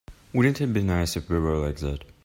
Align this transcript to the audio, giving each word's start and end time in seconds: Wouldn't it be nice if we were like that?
Wouldn't 0.33 0.59
it 0.59 0.73
be 0.73 0.81
nice 0.81 1.15
if 1.15 1.29
we 1.29 1.37
were 1.37 1.57
like 1.63 1.77
that? 1.81 2.05